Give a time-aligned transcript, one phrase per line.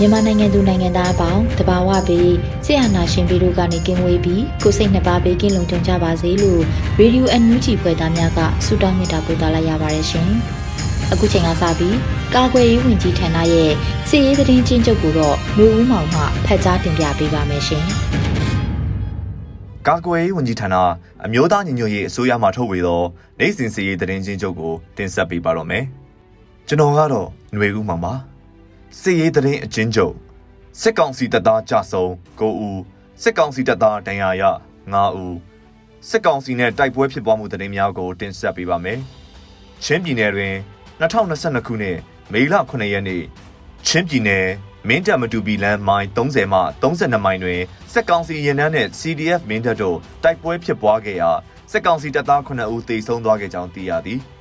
[0.00, 6.62] မြန်မာနိုင်ငံသူနိုင်ငံသားအပေါင်းတဘာဝပြီးဆရာနာရှင်ပြီးတို့ကနေကင်းဝေးပြီးကိုစိတ်နှစ်ပါးဘေးကင်းလုံခြုံကြပါစေလို့
[6.98, 10.28] ရေဒီယိုအန်ယူဂျီဖွယ်သားများကဆုတောင်းမေတ္တာပို့သလာရပါတယ်ရှင်။
[11.12, 11.96] အခုချိန်ကစပြီး
[12.34, 13.70] ကာကွယ်ရေးဝန်ကြီးဌာနရဲ့
[14.08, 17.84] စီရေးသတင်းချင်းချုပ်ကိုတော့လူဦးမောင်မှဖတ်ကြားတင်ပြပေးပါမယ်ရှင်။
[19.88, 20.74] ကာကွယ်ရေးဝန်ကြီးဌာန
[21.24, 23.02] အမျိုးသားညီညွတ်ရေးအစိုးရမှထုတ်ဝေသော
[23.38, 25.84] နိုင်စဉ်စီရေးသတင်းချင်းချုပ်ကိုတင်ဆက်ပေးပါတော့မယ်။
[26.68, 28.14] ကျွန်တော်ကတော့ຫນွေဦးမောင်ပါ။
[29.00, 30.14] စစ်ရေးသတင်းအချင်းချုပ်
[30.80, 32.04] စစ်ကောင်စီတပ်သားကြဆုံ
[32.38, 32.80] 9ဦး
[33.22, 34.42] စစ်ကောင်စီတပ်သားဒဏ်ရာရ
[34.92, 35.36] 9ဦး
[36.08, 38.98] စစ်ကောင်စီနဲ့တိုက်ပွဲဖြစ်ပွားမှုသတင်းများကိုတင်ဆက်ပေးပါမယ်။
[39.84, 40.54] ချင်းပြည်နယ်တွင်
[41.00, 41.98] 2022ခုနှစ်
[42.32, 43.22] မေလ9ရက်နေ့
[43.86, 44.46] ချင်းပြည်နယ်
[44.88, 47.60] မင်းတပ်မတူပီလမ်းမိုင်30မှ32မိုင်တွင်
[47.92, 51.30] စစ်ကောင်စီရင်နှန်းနှင့် CDF မင်းတပ်တို့တိုက်ပွဲဖြစ်ပွားခဲ့ရာ
[51.72, 54.20] စစ်ကောင်စီတပ်သား9ဦးသေဆုံးသွားခဲ့ကြောင်းသိရသည်။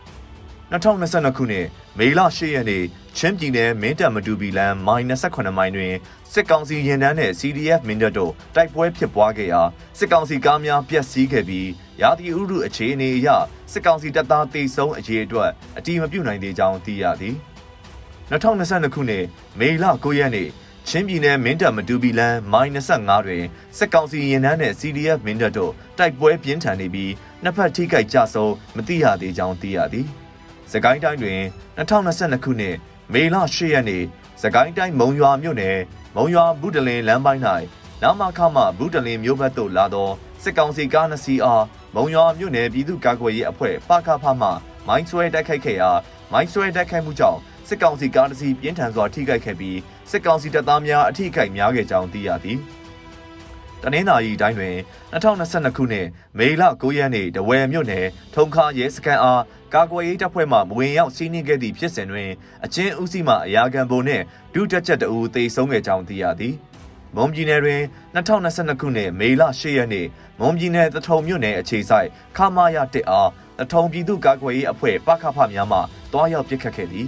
[0.71, 2.83] 2022ခုနှစ်မေလ10ရက်နေ့
[3.17, 5.93] ချင်းပြည်နယ်မင်းတပ်မတူပီလမ်းမိုင်28မိုင်တွင်
[6.31, 9.61] စစ်ကောင်စီရင်တန်းနဲ့ CDF မင်းတပ်တို့တိုက်ပွဲဖြစ်ပွားခဲ့ရာ
[9.99, 11.69] စစ်ကောင်စီကားများပျက်စီးခဲ့ပြီး
[12.01, 13.27] ရာသီဥတုအခြေအနေအရ
[13.71, 17.35] စစ်ကောင်စီတပ်သားတေဆုံးအရေးအတွက်အတိမပြုနိုင်သေးကြောင်းသိရသည်
[18.31, 19.25] 2022ခုနှစ်
[19.59, 20.49] မေလ9ရက်နေ့
[20.87, 23.43] ချင်းပြည်နယ်မင်းတပ်မတူပီလမ်းမိုင်25တွင်
[23.77, 27.11] စစ်ကောင်စီရင်တန်းနဲ့ CDF မင်းတပ်တို့တိုက်ပွဲပြင်းထန်နေပြီး
[27.43, 30.09] နှစ်ဖက်ထိခိုက်ကြဆုံးမသိရသေးကြောင်းသိရသည်။။
[30.71, 31.41] စကိုင်းတိုင်းတွင်
[31.77, 32.75] 2022ခုနှစ်
[33.13, 34.03] မေလ10ရက်နေ့
[34.41, 35.77] စကိုင်းတိုင်းမုံရွာမြို့နယ်
[36.15, 37.41] မုံရွာဘူးတလင်လမ်းပိုင်း၌
[38.01, 40.09] နာမခမဘူးတလင်မြို့ဘက်သို့လာသော
[40.43, 41.63] စစ်ကောင်စီကားနှစ်စီးအား
[41.95, 44.47] မုံရွာမြို့နယ်ပြည်သူ့ကာကွယ်ရေးအဖွဲ့ပကဖမှ
[44.87, 45.91] မိုင်းဆွဲတိုက်ခိုက်ခဲ့ရာ
[46.31, 49.77] မိုင်းဆွဲတိုက်ခိုက်မှုကြောင့်စစ်ကောင်စီကားတစ်စီးပြင်းထန်စွာထိခိုက်ခဲ့ပြီး
[50.11, 52.59] စစ်ကောင်စီတပ်သားများအထိခိုက်များခဲ့ကြောင်းသိရသည်။
[53.87, 54.75] တနင်္သာရီတိုင်းတွင်
[55.13, 56.07] 2022ခုနှစ်
[56.37, 62.29] မေလ9ရက်နေ့တဝယ်မြို့နယ်ထုံခါရဲစခန်းအားကာကွယ်ရေးတပ်ဖွဲ့မှမဝင်ရောက်စီးနင်းခဲ့သည့်ဖြစ်စဉ်တွင်
[62.65, 64.23] အချင်းဦးစီးမှအရာခံပုံနှင့်
[64.53, 66.55] ဒုတက်ချက်တအူသေဆုံးခဲ့ကြောင်းသိရသည်
[67.15, 67.81] မွန်ပြည်နယ်တွင်
[68.15, 70.07] 2022ခုနှစ်မေလ10ရက်နေ့
[70.39, 72.07] မွန်ပြည်နယ်တထုံမြို့နယ်အခြေဆိုင်
[72.37, 73.29] ခမာရတစ်အား
[73.59, 75.79] တထုံပြည်သူ့ကာကွယ်ရေးအဖွဲ့ပကဖများမှ
[76.11, 77.07] တွားရောက်ပစ်ခတ်ခဲ့သည်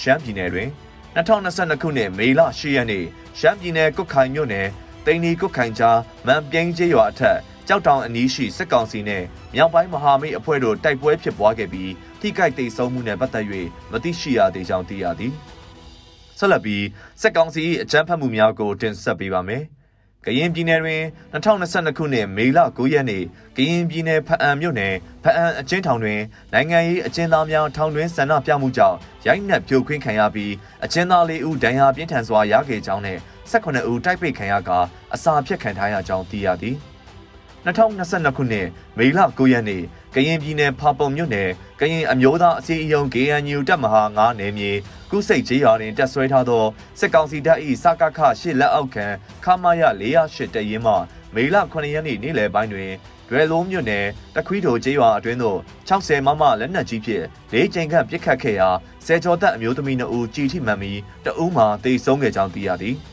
[0.00, 0.68] ရှမ်းပြည်နယ်တွင်
[1.16, 3.04] 2022ခုနှစ်မေလ10ရက်နေ့
[3.38, 4.68] ရှမ်းပြည်နယ်ကုတ်ခိုင်မြို့နယ်
[5.12, 7.38] တိန်နီကုတ်ခိုင်ကြားမန်ပြင်းကျေးရွာအထက်
[7.68, 13.46] ကြောက်တောင်အနီးရှိစစ်ကောင်စီနဲ့မြောက်ပိုင်းမဟာမိတ်အဖွဲ့တို့တိုက်ပွဲဖြစ်ပွားခဲ့ပြီးထိခိုက်ဒေဆုံးမှုနဲ့ပတ်သက်၍
[13.92, 15.32] မသိရှိရသေးကြောင်းသိရသည်
[16.38, 16.84] ဆက်လက်ပြီး
[17.20, 19.62] စစ်ကောင်စီအကြမ်းဖက်မှုများကိုတင်ဆက်ပေးပါမယ်
[20.26, 23.24] ကရင်ပြည်နယ်တွင်2022ခုနှစ်မေလ9ရက်နေ့
[23.56, 24.94] ကရင်ပြည်နယ်ဖအံမြို့နယ်
[25.24, 26.20] ဖအံအကျဉ်းထောင်တွင်
[26.52, 30.52] နိုင်ငံရေးအကျဉ်းသားများထောင်တွင်ဆန္ဒပြမှုကြောင့်ရိုက်နှက်ဖြိုခွင်းခံရပြီး
[30.84, 33.18] အကျဉ်းသား၄ဦးဒဏ်ရာပြင်းထန်စွာရခဲ့ကြောင်းနဲ့
[33.50, 34.70] 18ဦးတိုက်ပိတ်ခံရက
[35.14, 36.76] အစာဖြတ်ခံထားရကြောင်းသိရသည်
[37.66, 38.66] 2022ခုနှစ်
[38.98, 39.82] မေလ9ရက်နေ့
[40.14, 41.50] ကရင်ပြည်နယ်ဖာပုံမြို့နယ်
[41.80, 44.70] ကရင်အမျိုးသားအစည်းအရုံး KNU တပ်မဟာ9နယ်မြေ
[45.10, 46.64] ကုစိတ်ကျေးရွာတွင်တက်ဆွဲထားသော
[46.98, 49.06] စစ်ကောင်စီတပ်၏စကခရှစ်လက်အောက်ခံ
[49.44, 50.94] ခမာယ408တရင်မှ
[51.34, 52.92] မေလ9ရက်နေ့နေ့လယ်ပိုင်းတွင်
[53.28, 58.68] ဒွယ်လုံးမြို့နယ်တခွီးတိုကျေးရွာအတွင်းသို့60မမလက်နက်ကြီးဖြင့်လေးကြိမ်ခန့်ပစ်ခတ်ခဲ့ရာ
[59.06, 62.96] ဆယ်ကျော်သက်အမျိုးသမီး2ဦးကြီးထိမှန်ပြီးတဦးမှာတေဆုံးခဲ့ကြောင်းသိရသည်။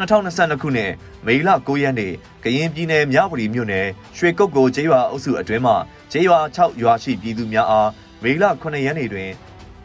[0.00, 0.92] 2022ခုနှစ်
[1.26, 2.12] မေလ9ရက်နေ့
[2.44, 5.74] ကရင်ပြည်နယ်မြဝတီမြို့နယ်ရွှေကုတ်ကိုကျေးရွာအုပ်စုအတွင်းမှ
[6.12, 7.90] ကျေးရွာ6ရွာရှိပြည်သူများအား
[8.22, 9.30] မေလ9ရက်နေ့တွင်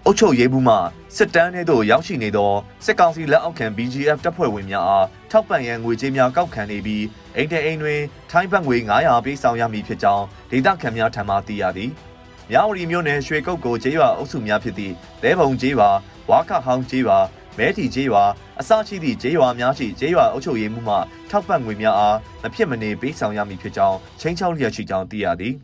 [0.06, 0.76] အုပ်ချုပ်ရေးမှုမှ
[1.18, 2.54] စစ်တမ်းထဲသို့ရောက်ရှိနေသော
[2.86, 7.06] စစ်ကောင်စီလက်အောက်ခံ BGF တပ်ဖွဲ့ဝင်များအားထောက်ပံ့ရန်ငွေကြေးများကောက်ခံနေပြီး
[7.36, 11.92] အိမ်တဲအိမ်တွင် ထိုင်းဘတ်ငွေ900ပေးဆောင်ရမည်ဖြစ်ကြောင်းဒေသခံများထံမှသိရသည်။
[12.50, 14.94] မြဝတီမြို့နယ်ရွှေကုတ်ကိုကျေးရွာအုပ်စုများဖြစ်သည့်
[15.24, 15.90] လဲဘုံကျေးရွာ
[16.30, 17.20] ဝါခဟောင်းကျေးရွာ
[17.58, 18.24] မဲတီကျေးရွာ
[18.60, 20.96] အစရှိသည့်ကျေးရွာများရှိကျေးရွာအုပ်ချုပ်ရေးမှုမှ
[21.30, 25.56] ထောက်ပံ့ငွေများအားမဖြစ်မနေပေးဆောင်ရမည်ဖြစ်ကြောင်းချင်းချောက်လျက်ရှိကြောင်းသိရသည်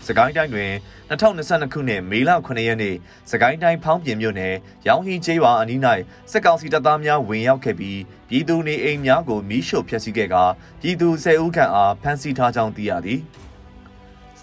[0.00, 0.72] ကစကိုင်းတိုင်းတွင်
[1.10, 2.96] 2022ခုနှစ်မေလ9ရက်နေ့
[3.30, 4.54] စကိုင်းတိုင်းဖောင်းပြင်မြို့နယ်
[4.86, 5.80] ရောင်ဟင်းကျေးရွာအနီး၌
[6.30, 10.44] စစ်ကောင်စီတပ်သားများဝင်ရောက်ခဲ့ပြီးပြည်သူနေအိမ်များကိုမီးရှို့ဖျက်ဆီးခဲ့ကာ
[10.80, 13.20] ပြည်သူ10ဦးခန့်အားဖမ်းဆီးထားကြောင်းသိရသည်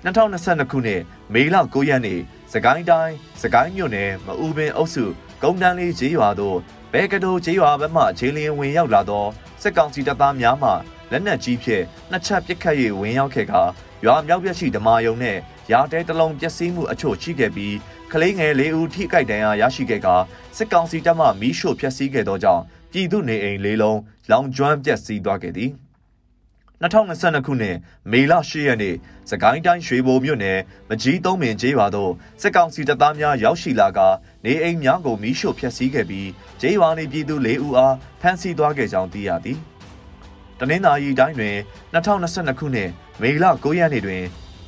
[0.06, 1.02] 2022ခုနှစ်
[1.34, 2.20] မေလ9ရက်နေ့
[2.54, 5.06] စကိုင်းတိုင်းစကိုင်းမြို့နယ်မအူပင်အုပ်စု
[5.42, 6.58] ကုန်းတန်းလေးကျေးရွာသို့
[6.94, 9.26] ဘဲကတိုကျေးရွာဘက်မှခြေလျင်ဝင်ရောက်လာသော
[9.62, 10.70] စစ်ကောင်စီတပ်သားများမှ
[11.12, 13.62] လက်နက်ကြီးဖြင့်နှစ်ချက်ပစ်ခတ်၍ဝင်ရောက်ခဲ့ကာ
[14.06, 15.40] ရွာမြောက်ပြက်ရှိဓမာယုံနှင့်
[15.72, 17.76] ရာတဲတလုံးပျက်စီးမှုအချို့ရှိခဲ့ပြီး
[18.12, 20.16] ကလေးငယ်လေးဦးထိခိုက်ဒဏ်ရာရရှိခဲ့ကာ
[20.58, 24.00] စစ်ကောင်စီတပ်မှမီးရှို့ဖျက်ဆီးခဲ့သောကြောင့်ပြည်သူနေအိမ်လေးလုံး
[24.32, 25.72] လောင်ကျွမ်းပျက်စီးသွားခဲ့သည်
[26.82, 27.78] 2022ခုနှစ်
[28.12, 28.96] မေလ10ရက်နေ့
[29.30, 30.60] စကိုင်းတိုင်းရွှေဘိုမြို့နယ်
[30.90, 34.00] မကြီးသုံးပင်ကျေးရွာသို့စစ်ကောင်စီတပ်သားများရောက်ရှိလာက
[34.46, 36.30] နေအိမ်များကိုမီးရှို့ဖျက်ဆီးခဲ့ပြီး
[36.62, 39.60] ကျေးရွာနေပြည်သူ၄ဦးအားဖမ်းဆီးသွားခဲ့ကြောင်းသိရသည်။
[40.60, 41.56] တနင်္သာရီတိုင်းတွင်
[41.94, 42.90] 2022ခုနှစ်
[43.22, 44.24] မေလ9ရက်နေ့တွင်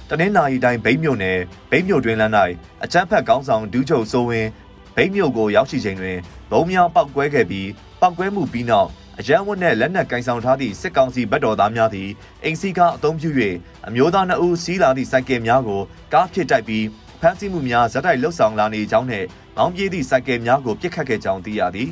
[0.09, 1.37] တနင်္သာရီတိုင်းဗိမ်းမြို့နယ်
[1.69, 2.33] ဗိမ်းမြို့တွင်လမ်း၌
[2.83, 4.49] အကြမ်းဖက်ကောင်းဆောင်ဒူးချုပ်စိုးဝင်း
[4.95, 6.17] ဗိမ်းမြို့ကိုရောက်ရှိချိန်တွင်
[6.51, 7.69] ဘုံများပောက်ကွဲခဲ့ပြီး
[8.01, 8.89] ပောက်ကွဲမှုပြီးနောက်
[9.21, 12.09] အရန်ဝတ်နဲ့လက်နက်ကင်ဆောင်ထားသည့်စစ်ကောင်စီဗတ်တော်သားများသည်
[12.43, 13.29] အိမ်စီကားအုံပြု၍
[13.87, 15.81] အမျိုးသားနှစ်ဦးစီးလာသည့်စိုက်ကယ်များကို
[16.13, 16.85] ကားဖြစ်တိုက်ပြီး
[17.21, 19.27] ဖမ်းဆီးမှုများဇက်တိုက်လှုပ်ဆောင်လာနေကြောင်းနှင့်
[19.57, 21.89] မောင်းပြေးသည့်စိုက်ကယ်များကိုပစ်ခတ်ခဲ့ကြောင်းသိရသည်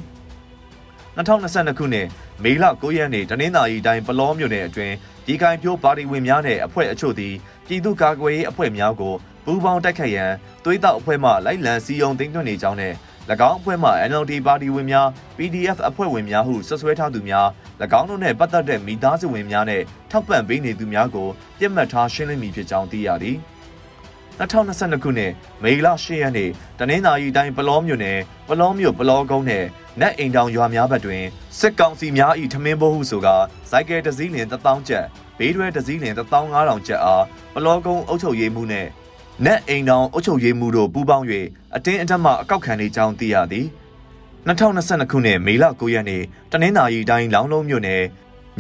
[1.18, 2.08] 2022ခုနှစ်
[2.44, 4.96] မေလ9ရက်နေ့တနင်္သာရီတိုင်းပလောမြို့နယ်အတွင်း
[5.26, 7.34] ဒီကိုင်ပြိုးပါတီဝင်များနဲ့အဖွဲ့အချို့သည်
[7.68, 9.14] ပြည်သူ့ကာကွယ်ရေးအဖွဲ့များကို
[9.46, 10.32] ပူးပေါင်းတိုက်ခိုက်ရန်
[10.64, 12.94] သွေးတောက်အဖွဲ့မှလိုက်လံစီယုံသိမ်းသွင်းနေကြောင်းနဲ့၎
[13.50, 15.08] င်းအဖွဲ့မှ NLD ပါတီဝင်များ
[15.38, 17.48] PDF အဖွဲ့ဝင်များဟုဆွဆွဲထားသူများ၎
[18.00, 19.82] င်းတို့နှင့်ပတ်သက်တဲ့မိသားစုဝင်များနဲ့
[20.12, 21.28] ထောက်ပံ့ပေးနေသူများကို
[21.60, 23.38] ပြစ်မှတ်ထားရှင်းလင်းမိဖြစ်ကြောင်းသိရသည်
[24.40, 25.32] 2022ခုနှစ်
[25.64, 29.66] မေလ10ရက်နေ့တနင်္သာရီတိုင်းပလောမြို့နယ်ပလောမြို့ပလောကုန်းနယ်
[30.02, 31.24] နတ်အိမ်တောင်ရွာများဘက်တွင်
[31.60, 33.36] စစ်ကောင်စီများ၏ထမင်းဘိုးဟုဆိုကာ
[33.70, 35.06] စိုက်ကယ်တစည်းလင်1000ကျပ်
[35.38, 37.24] ဘေးတွဲတစည်းလင်15000ကျပ်အား
[37.54, 38.90] ပလောကုန်းအုပ်ချုပ်ရေးမှုနှင့်
[39.46, 41.26] နက်အိမ်တောင်အုပ်ချုပ်ရေးမှုတို့ပူးပေါင်း၍
[41.76, 43.66] အတင်းအဓမ္မအကောက်ခံနေကြောင်းသိရသည်
[44.48, 48.04] 2022ခုနှစ်မေလ9ရက်နေ့တနင်္သာရီတိုင်းလောင်းလုံးမြို့နယ်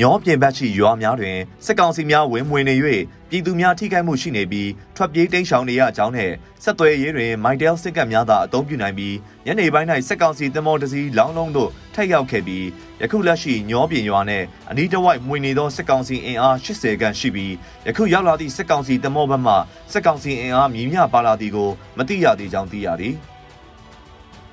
[0.01, 2.75] ညောပြင်ဘက်ရှိရွာများတွင်စစ်ကောင်စီများဝင်မွေနေ၍
[3.29, 6.31] ပြည်သူများထိခိုက်မှုရှိနေပြီးထွက်ပြေးတိမ်းရှောင်နေရကြောင်းနဲ့
[6.63, 9.15] ဆက်သွယ်ရေးတွင်မိုက်တယ်စစ်ကပ်များသာအသုံးပြုနိုင်ပြီး
[9.45, 12.65] ညနေပိုင်း၌စစ်ကောင်စီတမော်တစီလောင်းလုံးတို့ထက်ရောက်ခဲ့ပြီး
[13.01, 17.53] ယခုလက်ရှိညောပြင်ရွာနှင့်အနီးတစ်ဝိုက်မှွေနေသောစစ်ကောင်စီအင်အား80ခန့်ရှိပြီး
[17.87, 19.53] ယခုရောက်လာသည့်စစ်ကောင်စီတမောဘက်မှ
[19.91, 23.15] စစ်ကောင်စီအင်အားမြင့်မြပါလာသည်ကိုမသိရသေးကြောင်းသိရသည်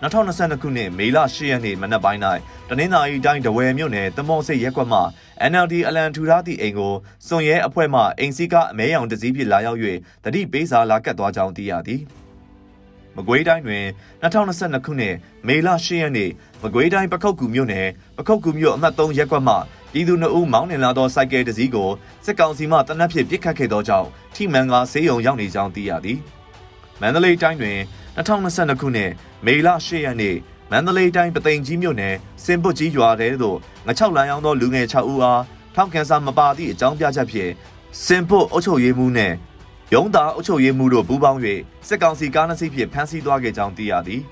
[0.05, 2.21] 2022ခုနှစ်မေလ10ရက်နေ့မနက်ပိုင်း၌
[2.69, 5.01] တနင်္သာရီတိုင်းတဝယ်မြို့နယ်တမော့စိတ်ရက်ကွက်မှ
[5.51, 6.95] NLD အလံထူထားသည့်အိမ်ကို
[7.27, 9.81] စွန်ရဲအဖွဲ့မှအိမ်စီကအမဲရောင်တစည်းဖြင့်လာရောက်၍
[10.25, 12.01] တတိပေးစာလာကတ်သွားကြောင်းသိရသည်
[13.17, 13.85] မကွေးတိုင်းတွင်
[14.23, 15.15] 2022ခုနှစ်
[15.47, 16.31] မေလ10ရက်နေ့
[16.63, 19.55] မကွေးတိုင်းပခုတ်ကူမြို့နယ်ပခုတ်ကူမြို့အမှတ်3ရက်ကွက်မှ
[19.93, 21.91] ပြည်သူနှုတ်မောင်းနှင်လာသောစိုက်ကယ်တစ်စီးကို
[22.25, 26.19] စစ်ကောင်စီမှတနက်ဖြစ်ပစ်ခတ်ခဲ့သောကြောင့်ထိမှန်ကဆေးရုံရောက်နေကြောင်းသိရသည်
[27.01, 27.79] မန္တလေးတိုင်းတွင်
[28.17, 29.11] 2022ခုနှစ်
[29.47, 30.37] မေလ10ရက်နေ့
[30.71, 32.15] မန္တလေးတိုင်းပသိမ်ကြီးမြို့နယ်
[32.45, 35.43] စင်ပုတ်ကြီးရွာထဲသို့ငချောက်လမ်းရောက်သောလူငယ်6ဦးအား
[35.75, 37.53] ထောက်ကန်စာမပါသည့်အကြောင်းပြချက်ဖြင့်
[38.05, 39.35] စင်ပုတ်အုပ်ချုပ်ရေးမှူးနှင့်
[39.95, 41.41] ရုံးသားအုပ်ချုပ်ရေးမှူးတို့ပူးပေါင်း၍
[41.89, 44.23] စစ်ကောင်စီကားနှစ်စီးဖြင့်ဖမ်းဆီးသွားခဲ့ကြောင်းသိရသည်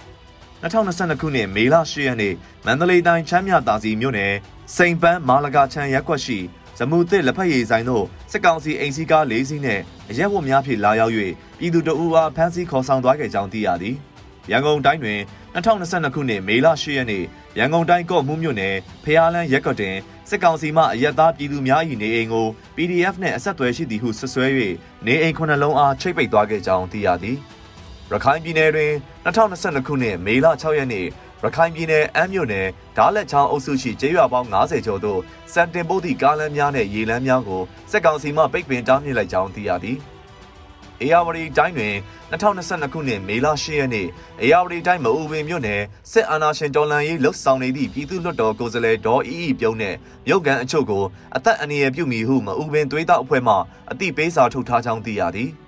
[0.62, 2.34] 2022ခုနှစ်မေလ10ရက်နေ့
[2.66, 4.32] မန္တလေးတိုင်းချမ်းမြသာစီမြို့နယ်
[4.76, 6.38] စိန်ပန်းမာလကာချန်ရက်ကွက်ရှိ
[6.78, 9.80] ဇမူသစ်လက်ဖက်ရည်ဆိုင်တို့စစ်ကောင်စီအိမ်စီကား၄စီးနဲ့
[10.12, 11.12] အရက်ဝတ်များဖြင့်လာရောက်၍
[11.58, 13.96] ပြည်သူတအူအားဖမ်းဆီးခေါ်ဆောင်သွားခဲ့ကြောင်းသိရသည်
[14.50, 15.18] ရန်ကုန်တိုင်းတွင်
[15.54, 17.24] 2022ခုနှစ်မေလ10ရက်နေ့
[17.58, 19.96] ရန်ကုန်တိုင်းကော့မှုမြို့နယ်ဖျားလန်းရက်ကွက်တွင်
[20.28, 24.46] စစ်ကောင်စီမှအရက်သားပြည်သူများ၏နေအိမ်ကို PDF နှင့်အဆက်အသွယ်ရှိသည်ဟုဆွဆွဲ၍
[25.06, 27.36] နေအိမ်ခုနှလုံးအားချိတ်ပိတ်သွားခဲ့ကြောင်းသိရသည်
[28.10, 28.92] ရခိုင်ပြည်နယ်တွင်
[29.24, 31.06] 2022ခုနှစ်မေလ6ရက်နေ့
[31.44, 35.20] ရခိုင်ပြည်နယ်အမ်းမြို့နယ်ဓားလက်ချောင်းအုပ်စုရှိကျေးရွာပေါင်း90ကျော်သို့
[35.52, 39.98] စံတင်ပုတ်သည့်ကားလမ်းများနဲ့ရေလမ်းများကိုစစ်ကောင်စီမှပိတ်ပင်တားမြစ်လိုက်ကြောင်းသိရသည်။
[41.00, 41.94] အေယာဝတီတိုင်းတွင်
[42.32, 44.08] 2022ခုနှစ်မေလ10ရက်နေ့
[44.40, 45.82] အေယာဝတီတိုင်းမအူပင်မြို့နယ်
[46.12, 49.94] စစ်အာဏာရှင်တော်လှန်ရေးလှုပ်ဆောင်နေသည့်ပြည်သူ့လွှတ်တော်ကိုယ်စားလှယ်ဒေါ်အီအီပြုံးနဲ့
[50.26, 51.04] မြို့ကန်အချို့ကို
[51.36, 53.54] အသက်အန္တရာယ်ပြုမိဟုမအူပင်သွေးတောက်အဖွဲ့မှ
[53.90, 55.50] အသိပေးစာထုတ်ထားကြောင်းသိရသည်။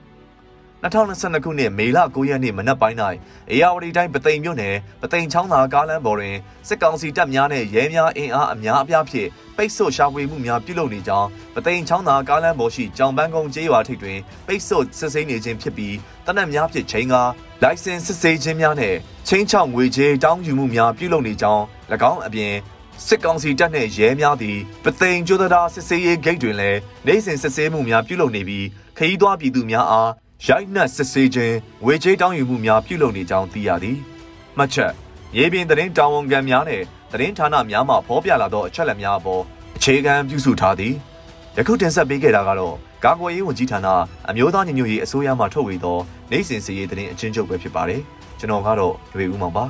[0.84, 2.98] 2022ခုနှစ်မေလ9ရက်နေ့မနက်ပိုင်း၌
[3.50, 6.36] အေယာဝတီတိုင်းပသိမ်မြို့နယ်ပသိမ်ချောင်းသာကားလမ်းပေါ်တွင်
[6.68, 17.30] စစ်ကောင်စီတပ်များနဲ့ရဲများအင်အားအများအပြားဖြင့်ပိတ်ဆို့ရှာဖွေမှုများပြုလုပ်နေကြောင်းပသိမ်ချောင်းသာကားလမ်းပေါ်ရှိကြောင်ပန်းကုန်းကျေးရွာထိပ်တွင်ပိတ်ဆို့စစ်ဆေးနေခြင်းဖြစ်ပြီးတနက်များဖြင့်ချိန်ကား
[17.62, 18.94] လိုင်စင်စစ်ဆေးခြင်းများနဲ့
[19.28, 21.62] ချင်းချောက်ငွေကြေးတောင်းယူမှုများပြုလုပ်နေကြောင်း၎
[22.10, 22.54] င်းအပြင်
[23.06, 28.66] စစ်ကောင်စီတပ်နှင့်ရဲများသည်ပသိမ်ကျွန်းသာစစ်ဆေးရေးဂိတ်တွင်လည်းနိုင်စဉ်စစ်ဆေးမှုများပြုလုပ်နေပြီး
[28.98, 30.10] ခရီးသွားပြည်သူများအား
[30.48, 33.98] ရိုက်နှက်စစ်ဆေးခြင်းဝေချေးတောင်းယူမှုများပြုလုပ်နေကြောင်းသိရသည်။
[34.58, 34.92] မှတ်ချက်
[35.36, 36.82] ရေပြင်သတင်းတာဝန်ခံများနဲ့
[37.12, 39.42] သတင်းဌာနများမှဖော်ပြလာသောအချက်အလက်များအပေါ်
[39.76, 40.94] အခြေခံပြုစုထားသည်။
[41.56, 42.74] ယခုတင်ဆက်ပေးခဲ့တာကတော့
[43.04, 43.88] ကာကွယ်ရေးဝန်ကြီးဌာန
[44.28, 45.98] အမျိုးသားညီညွတ်ရေးအစိုးရမှထုတ်ဝေသော
[46.30, 48.00] နိုင်စဉ်စီရေးသတင်းအချင်းချုပ်ပဲဖြစ်ပါတယ်
[48.38, 49.64] ကျွန်တော်ကတော့ຫນွေဦးမောင်ပါ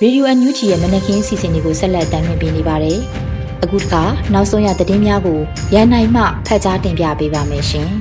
[0.00, 3.00] ရေဒီယိုအန်ယူဂျီရဲ့မနက်ခင်းစီစဉ်တွေကိုဆက်လက်တင်ပြနေပါတယ်။
[3.64, 4.02] အခုတစ်ခါ
[4.34, 5.40] နောက်ဆုံးရသတင်းများကို
[5.74, 7.90] ရန်နိုင်မှဖတ်ကြားတင်ပြပေးပါမယ်ရှင်။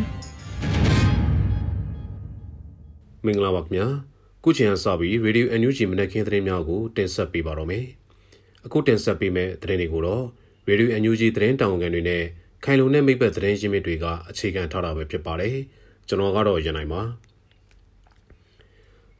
[3.25, 3.87] မင်္ဂလာပါခင်ဗျာ။
[4.43, 7.85] ခုချိန်ကစပြီးရေဒီယိုအန်ယူဂျီမနက်ခင်းသတင်းများကိုတင်ဆက်ပေးပါတော့မယ်။
[8.65, 10.25] အခုတင်ဆက်ပေးမယ့်သတင်းတွေကိုတော့
[10.67, 12.23] ရေဒီယိုအန်ယူဂျီသတင်းတောင်ခံတွေနဲ့
[12.63, 15.55] ခိုင်လုံတဲ့မိဘသတင်းရင်းမြစ်တွေကအခြေခံထားတာပဲဖြစ်ပါတယ်။
[16.07, 17.01] ကျွန်တော်ကတော့ရန်နိုင်ပါ။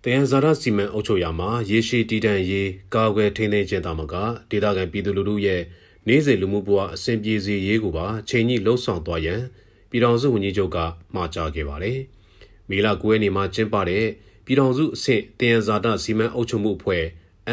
[0.04, 4.16] တယံဇာရစီမံအုပ်ချုပ်ရာမှာရေရှည်တည်တံ့ရေးကာကွယ်ထိန်းသိမ်းခြင်းတာမက
[4.50, 5.62] ဒေသခံပြည်သူလူထုရဲ့
[6.08, 9.42] နေ့စဉ်လူမှုဘဝအဆင်ပြေစေရေးကိုပါချိန်ကြီးလှုံ့ဆော်သွားရန်
[9.90, 10.78] ပြည်ထောင်စုဝန်ကြီးချုပ်က
[11.16, 11.98] မှာကြားခဲ့ပါတယ်။
[12.70, 14.06] မေလ9ရက်နေ့မှာကျင်းပတဲ့
[14.46, 17.04] ပြည်ထောင်စုအဆင့်တယံဇာတစီမံအုပ်ချုပ်မှုအဖွဲ့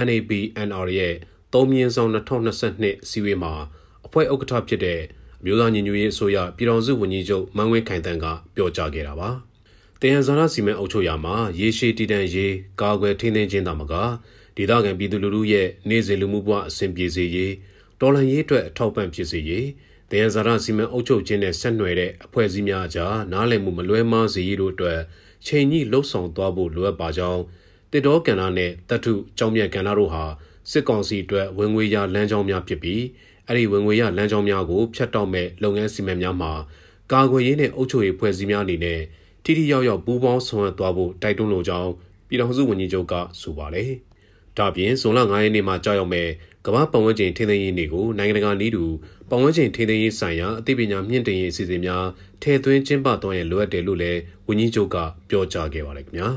[0.06, 1.14] NABNR ရဲ့
[1.52, 3.52] ၃မြင်းဆောင်2022စီဝေးမှာ
[4.06, 5.00] အဖွဲ့ဥက္ကဋ္ဌဖြစ်တဲ့
[5.44, 9.30] မြို့သားညီညွတ်ရေးအစိုးရပြည်ထောင်စုဝန်ကြီးချုပ်မန်းဝင်းခိုင်တန်းကပြောကြားခဲ့တာပါ။
[10.00, 13.94] တယံဇာရစီမံအုပ်ချုပ်ရာမှာရေရှည်တည်တံ့ရေးကာကွယ်ထိန်းသိမ်းခြင်းသာမက
[14.56, 17.52] ဒေသခံပြည်သူလူထုရဲ့နေ့စဉ်လူမှုဘဝအဆင်ပြေစေရေး
[18.00, 19.66] တော်လှန်ရေးအတွက်အထောက်ပံ့ဖြစ်စေရေး
[20.10, 25.00] တယံဇာရစီမံအုပ်ချုပ်ခြင်းနဲ့ဆက်နွယ်တဲ့အဖွဲ့အစည်းများအကြားနားလည်မှုမလွဲမှားစေရေးတို့အတွက်
[25.46, 27.42] ချိန်ညှိလှုပ်ဆောင်သွားဖို့လိုအပ်ပါကြောင်း
[27.92, 30.24] တစ်တော်ကဏ္ဍနဲ့တတ်ထုကြောင်းမြတ်ကဏ္ဍတို့ဟာ
[30.70, 33.02] စစ်ကောင်စီအတွက်ဝင်ငွေရလမ်းကြောင်းများဖြစ်ပြီး
[33.46, 36.52] အဲ့ဒီဝင်ငွေရလမ်းကြောင်းများကိုဖျက်တောက်မဲ့လုပ်ငန်းစီမံများမှာ
[37.12, 39.00] ကာကွယ်ရေးနဲ့အုပ်ချုပ်ရေးဖွဲ့စည်းများအနေနဲ့
[39.44, 41.90] ထိထိရောက်ရောက်ပူးပေါင်းဆောင်ရွက်သွားဖို့တိုက်တွန်းလိုကြောင်း
[42.28, 43.90] ပြည်ထောင်စုဝန်ကြီးချုပ်ကဆိုပါတယ်။
[44.60, 46.28] ဒါပြင်ဇွန်လ9ရက်နေ့မှာကြာရောက်မဲ့
[46.66, 48.84] ကမ္ဘာပတ်ဝန်းကျင်ထိန်းသိမ်းရေးနေ့ကိုနိုင်ငံတကာနည်းတူ
[49.28, 52.04] ပတ်ဝန်းကျင်ထိန်းသိမ်းရေးဆိုင်ရာအသိပညာမြင့်တင်ရေးအစီအစဉ်များ
[52.42, 54.96] ထည့်သွင်းကျင်းပသွားရင်လိုအပ်တယ်လို့လည်းဝန်ကြီးချုပ်က
[55.28, 56.28] ပြောကြားခဲ့ပါတယ်ခင်ဗျာ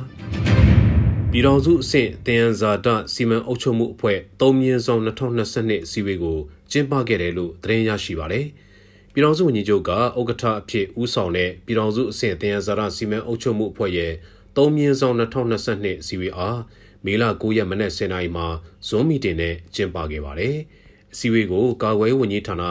[1.32, 6.38] ။ပြည်ထောင်စုအဆင့်တင်ယံဇာတစီမံအုပ်ချုပ်မှုအဖွဲ့၃မြင်းဆောင်2022စီဝေးကို
[6.72, 8.46] ကျင်းပခဲ့တယ်လို့သတင်းရရှိပါတယ်။
[9.14, 14.14] ပြည်ထောင်စုဝန်ကြီးချုပ်ကဥက္ကဋ္ဌအဖြစ်ဦးဆောင်တဲ့ပြည်ထောင်စုအဆင့်တင်ရဇာရစီမံအုပ်ချုပ်မှုအဖွဲ့ရဲ့
[14.56, 16.60] ၃မြင်းဆောင်2022စီဝေးအား
[17.06, 18.46] မေလ9ရက်မနေ့10:00နာရီမှာ
[18.88, 20.56] ဇွန်မီတင်နဲ့ကျင်းပခဲ့ပါတယ်။
[21.14, 22.64] အစည်းအဝေးကိုကာကွယ်ရေးဝန်ကြီးဌာန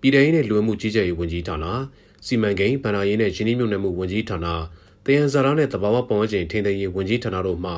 [0.00, 1.66] ပြည်ထောင်ရေးနဲ့လူဝင်မှုကြီးကြပ်ရေးဝန်ကြီးဌာန
[2.26, 4.46] စီမံကိန်းဗဏ္ဍာရေးနဲ့ရင်းနှီးမြှုပ်နှံမှုဝန်ကြီးဌာန
[5.04, 7.72] တင်ရဇာရနဲ့တဘာဝပတ်ဝန်းကျင်ထိန်းသိမ်းရေးဝန်ကြီးဌာနတို့မှ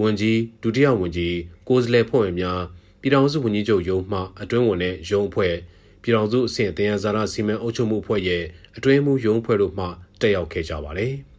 [0.00, 1.36] ဝန်ကြီးဒုတိယဝန်ကြီး
[1.68, 2.60] ကိုယ်စားလှယ်ဖွဲ့ဝင်များ
[3.00, 5.54] ပြည်ထောင်စုဝန်ကြီးချုပ်ရုံးမှအတွင်းဝန်နဲ့ရုံးအဖွဲ့
[6.02, 8.42] ပြည်ထောင်စုအဆင့်တင်ရဇာရစီမံအုပ်ချုပ်မှုအဖွဲ့ရဲ့
[8.76, 9.86] အတွင်းမှုရုံးဖွဲ့တို့မှ
[10.20, 11.14] တက်ရောက်ခဲ့ကြပါတယ်။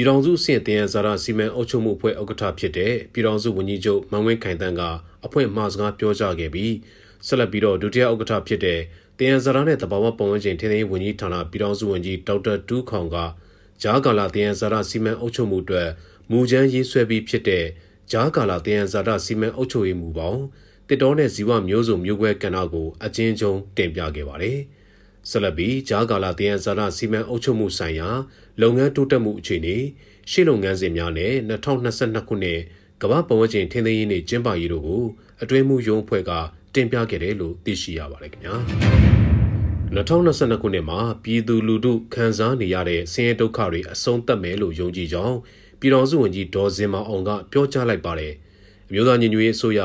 [0.00, 4.82] ပြည်ထောင်စုအဆင့်တင်ရဇာရစီမံအုပ်ချုပ်မှုအဖွဲ့ဥက္ကဋ္ဌဖြစ်တဲ့ပြည်ထောင်စုဝန်ကြီးချုပ်မန်ဝင်းခိုင်တန်းက
[5.26, 6.74] အဖွဲ့မှစကားပြောကြားခဲ့ပြီး
[7.26, 8.80] ဆက်လက်ပြီးတော့ဒုတိယဥက္ကဋ္ဌဖြစ်တဲ့
[9.18, 13.16] တင်ရဇာရနဲ့တဘာဝပတ်ဝန်းကျင်ထင်းထင်းဝန်ကြီးဌာနပြည်ထောင်စုဝန်ကြီးဒေါက်တာတူးခေါင်က
[13.82, 15.88] ဂျားကာလာတင်ရဇာရစီမံအုပ်ချုပ်မှုအတွက်
[16.30, 17.64] မူချမ်းရေးဆွဲပြီးဖြစ်တဲ့
[18.12, 20.42] ဂျားကာလာတင်ရဇာရစီမံအုပ်ချုပ်ရေးမူပေါင်း
[20.88, 24.58] တစ်တော်နဲ့ဇီဝမျိုးစုံမျိုးကွဲကဏ္ဍကိုအချင်းချင်းတင်ပြခဲ့ပါတယ်။
[25.30, 28.08] ဆက်လက်ပြီးဂျားကာလာတယံဇာရစီမံအုပ်ချုပ်မှုဆိုင်ရာ
[28.62, 29.76] လုပ်ငန်းတိုးတက်မှုအခြေအနေ
[30.30, 32.60] ရှေ့လုပ်ငန်းစဉ်များနဲ့2022ခုနှစ်
[33.02, 35.02] ကမ္ဘာပတ်ဝန်းကျင်ထိန်းသိမ်းရေးနှင့်ကျင်းပရေးတို့ကို
[35.42, 36.30] အတွင်းမှုရုံးအဖွဲ့က
[36.74, 38.54] တင်ပြခဲ့တယ်လို့သိရှိရပါတယ်ခင်ဗျာ။
[39.96, 45.36] 2022ခုနှစ်မှာပြည်သူလူထုခံစားနေရတဲ့ဆင်းရဲဒုက္ခတွေအဆုံးသတ်မယ်လို့ယုံကြည်ကြောင်း
[45.80, 48.32] ပြည်တော်စုဝန်ကြီးဒေါ်စင်မောင်အောင်ကပြောကြားလိုက်ပါတယ်။
[48.88, 49.80] အမျိုးသားညီညွတ်ရေးအစိုးရ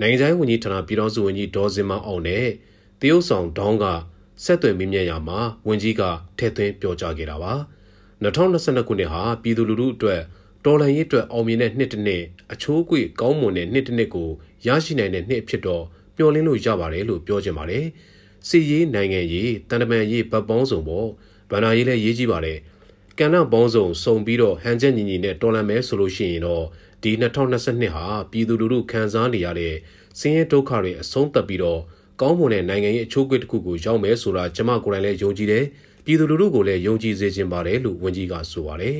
[0.00, 2.46] နိုင်ငံခြားရေးဝန်ကြီးဌာနပြည်ထောင်စုဝန်ကြီးဒေါ်စင်မအောင်နဲ့
[3.00, 3.84] တရုတ်ဆောင်ဒေါင်းက
[4.44, 6.02] ဆက်သွယ်မိမြတ်ရာမှာဝန်ကြီးက
[6.38, 7.54] ထည့်သွင်းပြောကြားခဲ့တာပါ
[8.24, 10.20] 2022ခုနှစ်ဟာပြည်သူလူထုအတွက်
[10.64, 14.28] တော်လှန်ရေးအတွက်အောင်မြင်တဲ့နှစ်တစ်နှစ်အချိုးအကွေ့ကောင်းမွန်တဲ့နှစ်တစ်နှစ်ကို
[14.66, 15.84] ရရှိနိုင်တဲ့နှစ်ဖြစ်တော့
[16.16, 17.84] မျှော်လင့်လို့ရပါတယ်လို့ပြောချင်ပါတယ်
[18.48, 21.08] စီရေးနိုင်ငံရေးတန်တမန်ရေးဗတ်ပေါင်းစုံပေါ့
[21.50, 22.58] ဗန္ဒာရေးလည်းရေးကြည့်ပါတယ်
[23.18, 26.64] ကဏ္ဍပေါင်းစုံစုံပြီးတော့ဟန်ချက်ညီညီနဲ့တော်လန်မဲဆိုလို့ရှိရင်တော့
[27.02, 29.74] ဒီ2022ဟာပြည်သူလူထုခံစားနေရတဲ့
[30.18, 31.80] ဆင်းရဲဒုက္ခတွေအဆုံးသတ်ပြီးတော့
[32.20, 35.64] ကောင်းမွန်တဲ့နိုင်ငံရေးအချိုးအကွေ့တစ်ခုကိုရောက်မယ်ဆိုတာကျွန်မကိုယ်တိုင်လည်းယုံကြည်တယ်
[36.06, 38.98] ပြည်သူလူထုကိုလည်းယုံကြည်စေချင်ပါတယ်လို့ဝန်ကြီးကဆိုပါတယ်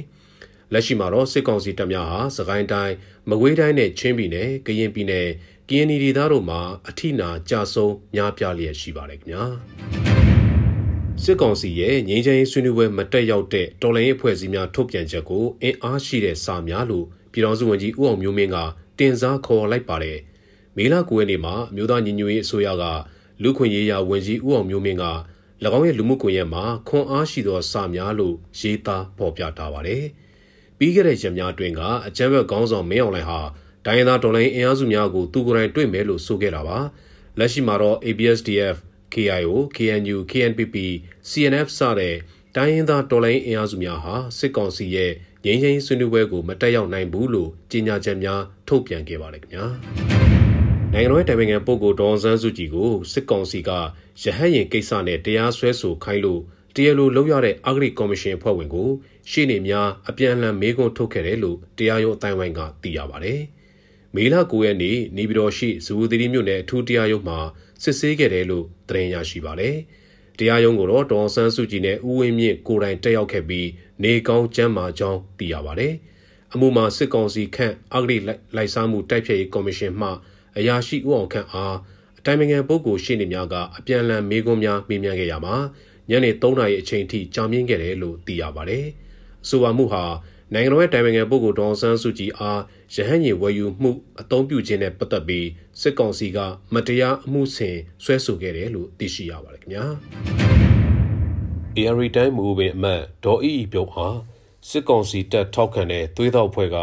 [0.73, 2.95] လက်ရှိမှာတော့စစ်ကောင်စီတပ်များဟာစကိုင်းတိုင်း
[3.31, 5.27] မကွေးတိုင်းနဲ့ချင်းပြည်နယ်ကရင်ပြည်နယ်
[5.69, 9.45] ကရင်ပြည်သားတို့မှာအထိနာကြဆုံးများပြားလျက်ရှိပါတယ်ခင်ဗျာ
[11.23, 18.57] စစ်ကောင်စီရဲ့ငြိမ်းချမ်းရေးဆွေးနွေးပွဲမတက်ရောက်တဲ့တော်လှန်ရေးအဖွဲ့အစည်းများထုတ်ပြန်ချက်ကိုအင်အားရှိတဲ့စာများလို့ပြည်ထောင်စုဝန်ကြီးဦးအောင်မျိုးမင်းက
[18.99, 20.19] တင်စားခေါ်လိုက်ပါတယ်။
[20.77, 22.85] မေလ9ရက်နေ့မှာမြို့သားညီညွတ်ရေးအစိုးရက
[23.43, 25.05] လူခွင့်ရေးရာဝန်ကြီးဦးအောင်မျိုးမင်းက၎
[25.77, 30.05] င်းရဲ့လူမှုကွန်ရက်မှာခွန်အားရှိသောစာများလို့ရေးသားဖော်ပြထားပါတယ်။
[30.79, 33.41] ပြီးခဲ့တဲ့ရက်များအတွင်းကအကြမ်းဖက်ခေါင်းဆောင်မင်းအောင်လှိုင်ဟာ
[33.87, 36.79] ဒိုင်းနာဒေါ်လာအင်အားစုများကိုသူကိုယ်တိုင်တွေ့မယ်လို့ဆိုခဲ့တာပါ။
[37.39, 38.77] လက်ရှိမှာတော့ ABSDF
[39.15, 40.77] KIO, KNU, KNPP,
[41.31, 42.17] CNF စတဲ့
[42.57, 45.13] တိုင်းရင်းသားတော်လှန်ရေးအင်အားစုများဟာစစ်ကောင်စီရဲ့
[45.45, 50.26] ငြိမ်းချမ်းရေးဆွေးနွေးပွဲကိုမတက်ရောက်နိုင်ဘူးလို့ကြေညာချက်များထုတ်ပြန်ခဲ့ပါတယ်ခင်ဗျာ
[50.93, 53.71] နိုင်ငံတော်တိုင်ပင်ခံပုဂ္ဂိုလ်ဒေါ်ဆန်းစုကြည်ကိုစစ်ကောင်စီက
[54.23, 56.41] ရဟတ်ရင်ကိစ္စနဲ့တရားစွဲဆိုခိုင်းလို့
[56.75, 58.91] တရားလိုလုပ်ရတဲ့အဂရိကော်မရှင်အဖွဲ့ဝင်ကို
[59.31, 63.41] ရှေ့နေများအပြန်အလှန်မေးခွန်းထုတ်ခဲ့တယ်လို့တရားရုံးအတိုင်းဝိုင်းကသိရပါတယ်။
[64.15, 67.39] မေလ9ရက်နေ့နေပြည်တော်ရှိဇူဝတိရီမြို့နယ်အထူးတရားရုံးမှာ
[67.83, 69.77] စစ်ဆေးခဲ့တယ်လို့သတင်းရရှိပါတယ်။
[70.39, 73.69] တရားရုံးကိုတော့ဒေါ်ဆန်းစုကြည်နဲ့ဦးဝင်းမြင့်ကိုယ်တိုင်တက်ရောက်ခဲ့ပြီး
[74.03, 75.93] နေကောင်းကျမ်းမာကြောင်းသိရပါတယ်။
[76.55, 78.17] အမှုမှာစစ်ကောင်စီခန့်အဂရိ
[78.57, 80.09] လိုက်စားမှုတိုက်ဖျက်ရေးကော်မရှင်မှ
[80.59, 81.77] အရာရှိဦးအောင်ခန့်အား
[82.19, 85.55] အတိုင်ပင်ခံပုဂ္ဂိုလ်ရှေ့နေများကအပြန်အလှန်မေးခွန်းများမေးမြန်းခဲ့ရမှာ
[86.11, 88.85] ညနေ3နာရီအချိန်ထိကြာမြင့်ခဲ့တယ်လို့သိရပါတယ်။
[89.45, 90.05] အဆိုပါမှုဟာ
[90.55, 92.61] နိုင်ငံတော်ရဲ့တိုင်ပင်ခံပုဂ္ဂိုလ်ဒေါန်ဆန်းစုကြည်အား
[92.95, 95.47] ရဟန်းညီဝယ်ယူမှုအသုံးပြုခြင်းနဲ့ပတ်သက်ပြီး
[95.81, 96.39] စစ်ကောင်စီက
[96.75, 99.85] မတရားအမှုဆင်ဆွဲဆိုခဲ့တယ်လို့သိရှိရပါတယ်ခင်ဗျာ။
[101.79, 104.19] AR တိုင်းမူပင်အမတ်ဒေါ်အီအီပြုံးအား
[104.69, 106.77] စစ်ကောင်စီတပ်ထောက်ခံတဲ့သွေးတောက်ဖွဲ့က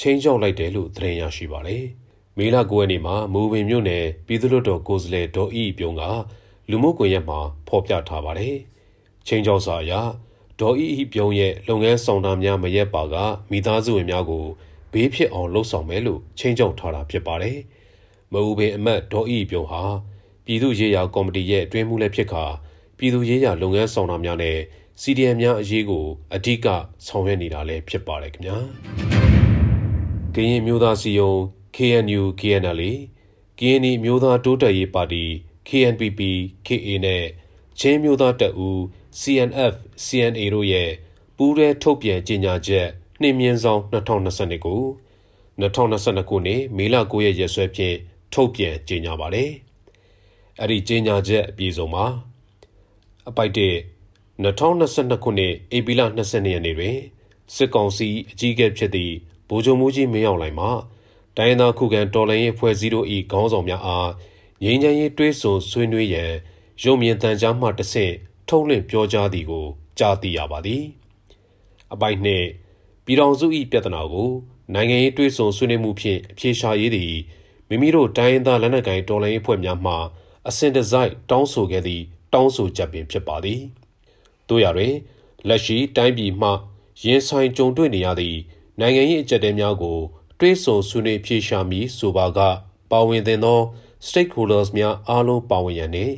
[0.00, 1.84] ချင်းချောက်လိုက်တယ်လို့သတင်းရရှိပါတယ်။
[2.42, 6.02] မေလ9ရက်နေ့မှာမူပင်မြို့နယ်ပြည်သူ့တော်ကိုယ်စားလှယ်ဒေါ်အီအီပြုံးက
[6.70, 8.56] လူမှုကွန်ရက်မှာဖော်ပြထားပါတယ်။
[9.26, 9.92] ချင်းချောက်စာအရ
[10.60, 13.14] ဒေါ်အီအီပြုံးရဲ့လုပ်ငန်းဆောင်တာများမရက်ပါက
[13.50, 14.44] မိသားစုဝင်များကို
[14.92, 17.56] ဘေးဖြစ်အောင်လှုပ်ဆောင်မယ်လို့ချင်းချောက်ထားတာဖြစ်ပါတယ်။
[18.32, 19.82] မအူပင်အမတ်ဒေါ်အီအီပြုံးဟာ
[20.44, 22.44] ပြည်သူ့ရေးရာကော်မတီရဲ့အတွင်းမှုလည်းဖြစ်ခါ
[22.98, 24.58] ပြည်သူ့ရေးရာလုပ်ငန်းဆောင်တာများနဲ့
[25.02, 26.04] CDM များအရေးကို
[26.34, 26.66] အဓိက
[27.06, 28.56] ဆောင်ရွက်နေတာလည်းဖြစ်ပါတယ်ခင်ဗျာ။
[30.34, 31.32] ကရင်မျိုးသားစီယုံ
[31.76, 32.80] KNU KNL
[33.58, 35.24] KNI မျိုးသားတိုးတက်ရေးပါတီ
[35.68, 36.20] KNPP
[36.66, 37.24] KA နဲ့
[37.78, 38.78] ချင်းမျိုးသားတပ်ဦး
[39.20, 39.74] CNF
[40.04, 40.90] CNA တို့ရဲ့
[41.36, 42.86] ပူးရဲထုတ်ပြန်ကြေညာချက်
[43.20, 44.82] နှင်းမြင့်ဆောင်2022ကို
[45.60, 47.96] 2022ခုနှစ်မေလ9ရက်ရက်စွဲဖြင့်
[48.32, 49.50] ထုတ်ပြန်ကြေညာပါတယ်။
[50.60, 52.06] အဲ့ဒီကြေညာချက်အပြည့်စုံမှာ
[53.28, 53.74] အပိုက်တဲ့
[54.42, 56.96] 2022ခုနှစ်ဧပြီလ22ရက်နေ့တွင်
[57.54, 59.14] စစ်ကောင်စီအကြီးအကဲဖြစ်သည့်
[59.48, 60.68] ဗိုလ်ချုပ်မှုကြီးမင်းအောင်လှိုင်မှ
[61.36, 64.10] တိုင်းသားခုခံတော်လှန်ရေးဖွဲ့စည်းတို့၏ခေါင်းဆောင်များအား
[64.62, 66.32] ငြိမ်းချမ်းရေးတွေးဆုံဆွေးနွေးရန်
[66.82, 68.14] ရုံမြင့်တန်ကြားမှတဆင့်
[68.48, 69.66] ထုတ်လွှင့်ပြောကြားသည်ကို
[69.98, 70.84] ကြားသိရပါသည်
[71.92, 72.46] အပိုက်နှင့်
[73.04, 74.30] ပြည်တော်စု၏ပြဿနာကို
[74.74, 77.12] နိုင်ငံရေးတွေးဆုံဆွေးနွေးမှုဖြင့်အပြေရှားရေးသည်
[77.68, 79.94] မိမိတို့တိုင်းသားလက်နက်ကိုင်တော်လှန်ရေးဖွဲ့များမှ
[80.48, 83.60] အစဉ်တစိုက်တောင်းဆိုခဲ့သည့်တောင်းဆိုချက်ပင်ဖြစ်ပါသည်
[84.48, 84.94] တို့ရတွင်
[85.48, 86.50] လက်ရှိတိုင်းပြည်မှ
[87.04, 88.38] ရင်ဆိုင်ကြုံတွေ့နေရသည့်
[88.80, 89.98] နိုင်ငံရေးအကြက်တဲများကို
[90.42, 92.38] တွေးဆုံဆွေးနွေးဖြေရှာမည်ဆိုပါက
[92.90, 93.60] ပါဝင်သင့်သော
[94.06, 96.14] stakeholders များအားလုံးပါဝင်ရန်နှင့်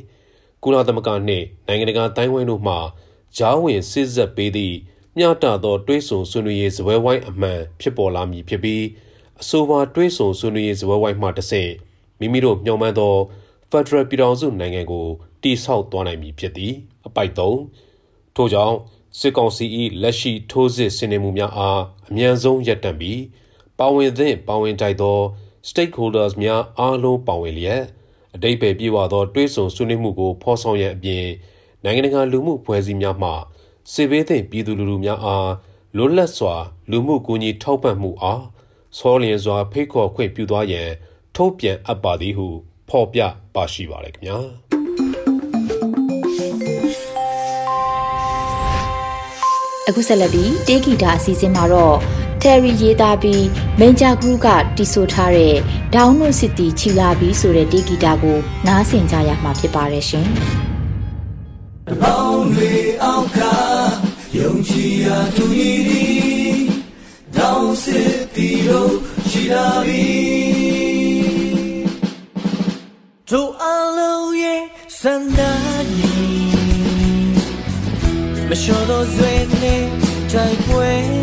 [0.63, 2.75] ကုလသမဂ္ဂနှင့်နိုင်ငံတကာတိုင်းဝိုင်းတို့မှ
[3.37, 4.75] ဂျားဝင်စစ်ဆက်ပေးသည့်
[5.17, 8.83] မျှတသောတွေးဆုံဆွေးနွေးရေးစပွဲဝိုင်းအမှန်ဖြစ်ပေါ်လာမည်ဖြစ်ပြီး
[9.41, 11.71] အဆိုပါတွေးဆုံဆွေးနွေးရေးစပွဲဝိုင်းမှတစ်ဆင့်
[12.19, 13.15] မိမိတို့မျှော်မှန်းသော
[13.71, 15.07] Federal ပြည်ထောင်စုနိုင်ငံကို
[15.41, 16.73] တည်ဆောက်သွားနိုင်မည်ဖြစ်သည်
[17.07, 18.77] အပိုက်3ထို့ကြောင့်
[19.19, 19.65] စစ်ကောင်စီ၏
[20.01, 23.19] လက်ရှိထိုးစစ်ဆင်နေမှုများအားအမြန်ဆုံးရပ်တန့်ပြီး
[23.79, 25.17] ပါဝင်သည့်ပါဝင်တိုက်သော
[25.69, 27.83] stakeholders များအားလုံးပါဝင်လျက်
[28.35, 31.25] အတိတ်ပဲပြေဝသောတွေးဆုံဆွေးနွေးမှုကိုဖော်ဆောင်ရန်အပြင်
[31.83, 33.29] နိုင်ငံတကာလူမှုဖွဲ့စည်းများမှ
[33.91, 35.49] စေဘေးသည့်ပြည်သူလူထုများအား
[35.97, 36.55] လွတ်လပ်စွာ
[36.91, 38.43] လူမှုကူညီထောက်ပံ့မှုအား
[38.97, 40.89] ဆောလျင်စွာဖိတ်ခေါ်ခွင့်ပြုသွားရန်
[41.35, 42.47] ထုတ်ပြန်အပ်ပါသည်ဟု
[42.89, 43.19] ဖော်ပြ
[43.55, 44.37] ပါရှိပါရခင်ဗျာ
[49.87, 51.97] အခုဆက်လက်ပြီးတေဂီတာအစီအစဉ်မှာတော့
[52.43, 53.41] Terry ရေးသားပြီး
[53.79, 55.55] Major Group ကတီးဆိုထားတဲ့
[55.93, 60.27] Down No City ချီလာပြီးဆိုတဲ့တေဂီတာကို နားဆင်ကြရမှာဖြစ်ပါတယ်ရှင်။
[61.87, 62.71] တပေါင်းတွေ
[63.03, 63.39] အောက်က
[64.37, 66.55] ယုံကြည်ရာသူဤသည်
[67.37, 68.93] Down City တို့
[69.29, 71.83] ချီလာပြီး
[73.29, 73.65] တို့အ
[73.97, 74.63] လုံးရဲ့
[74.99, 75.53] စန္ဒာ
[75.95, 76.13] ညီ
[78.47, 79.83] မလျှော်တော့ဆွေနဲ့
[80.31, 81.22] တိုက်ပွဲ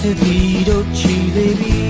[0.00, 1.80] စစ်ပြီးတော့ချီသေးပြီ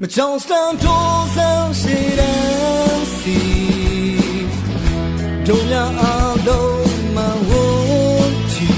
[0.00, 3.38] မကြောင်စတန်တော့ဆောင်ရှိတဲ့စီ
[5.46, 7.50] တို့များအားလုံးမဝ
[8.52, 8.70] ချီ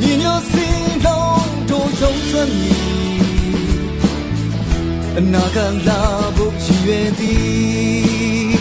[0.00, 2.90] ညီညွတ်စင်တော့တို့ရုံထွက်မည်
[5.16, 6.02] အနာဂတ်လာ
[6.36, 8.60] ဖို့ရည်ရွယ်သည်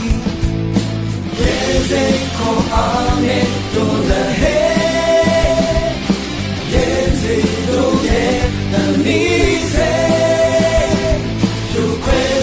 [1.40, 1.56] ရေ
[1.90, 4.14] စိတ်ခေါ်အားနဲ့တို့လ
[8.74, 9.94] ရဲ့တနည်းစေ
[11.74, 12.40] သူခွဲ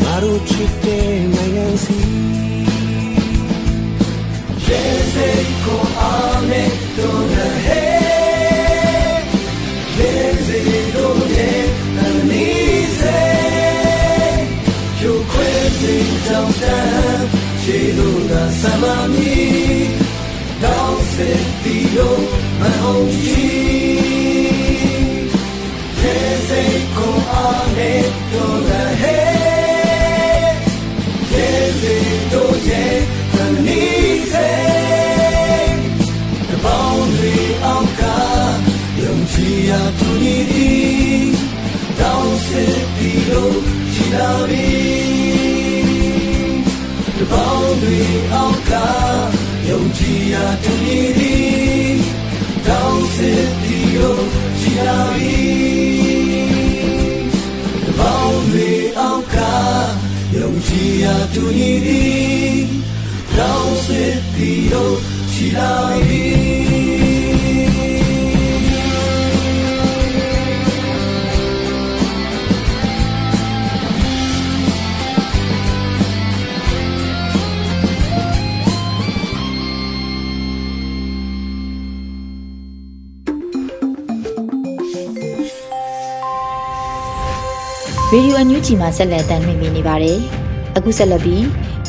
[0.00, 2.00] ငါတို့ချစ်တဲ့နိုင်ငံစီ
[4.66, 7.90] ရေစိတ်ကိုအားနဲ့တို့နဲ့ဟဲ
[39.70, 40.70] ကြည်ရာသူညီဒီ
[42.00, 43.56] တောင်းစစ်ပြီးတော့
[43.92, 44.70] ချီလာပြီ
[47.18, 48.00] တပေါင်းတွေ
[48.32, 48.72] အောက်က
[49.68, 51.40] ယုံကြည်ရာသူညီဒီ
[88.12, 90.18] ရာသူညီဒီတောင်းစစ်ပြီးတော့ချီလာပြီရေဒီယိုအန်ယူဂျီမှာဆက်လက်တင်ပြနေပါတယ်။
[90.76, 91.42] အခုဆက်လက်ပြီး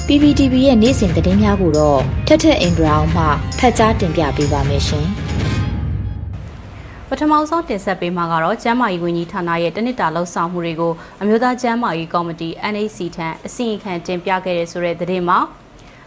[0.08, 3.24] PPTV ရဲ့နေ့စဉ်သတင်းများကိုတော့ထက်ထက်အင်ဒရာအောင်မှ
[3.60, 5.08] ဖတ်ကြားတင်ပြပေးပါမယ်ရှင်။
[7.08, 15.40] ပထမဆုံးတင်ဆက်ပေးမှာကတော့ကျန်းမာရေးဝန်ကြီးဌာနရဲ့တနစ်တာလှုပ်ဆောင်မှုတွေကိုအမျိုးသားကျန်းမာရေးကော်မတီ NAC ထံအစီရင်ခံတင်ပြခဲ့တဲ့ဆိုတဲ့သတင်းမှာ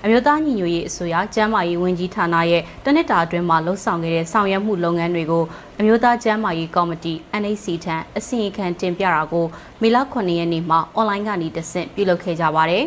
[0.07, 5.45] အမျိုးသားညီညွတ်ရေးအစိုးရကျန်းမာရေးဝန်ကြီးဌာနရဲ့တနစ်တာအတွင်းမှာလှုပ်ဆောင်ခဲ့တဲ့ဆောင်ရွက်မှုလုပ်ငန်းတွေကို
[5.79, 9.47] အမျိုးသားကျန်းမာရေးကော်မတီ NAC ထံအစီရင်ခံတင်ပြတာကို
[9.81, 12.85] မေလ9ရက်နေ့မှာအွန်လိုင်းကနေတဆင့်ပြုလုပ်ခဲ့ကြပါတယ်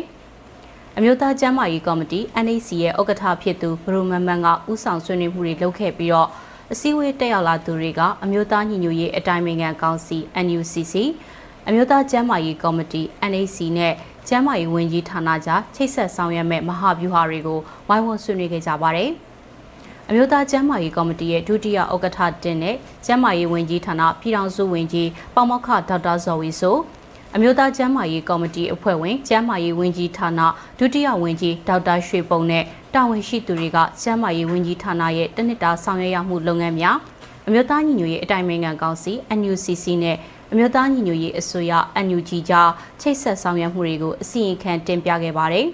[0.96, 6.28] ။အမျိုးသားကျန်းမာရေးကော်မတီ NAC ရဲ့ဥက္ကဋ္ဌဖြစ်သူဘရူမန်မန်ကဥဆောင်ဆွေးနွေးမှုတွေလုပ်ခဲ့ပြီးတော့
[6.72, 10.94] အစည်းအဝေးတက်ရောက်လာသူတွေကအမျိုးသားညီညွတ်ရေးအတိုင်းအမြံကောင်စီ NUCC
[11.68, 13.94] အမျိုးသားကျန်းမာရေးကော်မတီ NAC နဲ့
[14.28, 19.10] ကျန်းမာရေးဝန်ကြီးဌာနကြားချိတ်ဆက်ဆောင်ရွက်မဲ့မဟာဗျူဟာတွေကိုဝိုင်းဝန်းဆွေးနွေးခဲ့ကြပါတယ်။
[20.08, 26.76] အမျိုးသားကျန်းမာရေးကော်မတီရဲ့ဒုတိယဥက္ကဋ္ဌတင်တဲ့ကျန်းမာရေးဝန်ကြီးဌာနပြည်ထောင်စုဝန်ကြီးပေါမောက္ခဒေါက်တာဇော်ဝီဆို
[27.34, 30.40] အမျိုးသားကျန်းမာရေးကော်မတီအဖွဲ့ဝင်ကျန်းမာရေးဝန်ကြီးဌာန
[30.78, 32.64] ဒုတိယဝန်ကြီးဒေါက်တာရွှေပုံနဲ့
[32.94, 36.96] တာဝန်ရှိသူတွေကကျန်းမာရေးဝန်ကြီးဌာနရဲ့တနစ်တာဆောင်ရွက်ရမှုလုပ်ငန်းများ
[37.46, 40.16] အမျိုးသားညီညွတ်ရေးအတိုင်းအမြံကောင်စီ NUCC နဲ့
[40.52, 41.72] အမျိုးသားညီညွတ်ရေးအစိုးရ
[42.06, 45.66] NUG ကြားချိတ်ဆက်ဆောင်ရွက်မှုတွေကိုအစီရင်ခံတင်ပြခဲ့ပါတယ်